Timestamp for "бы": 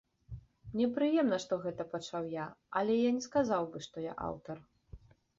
3.75-3.83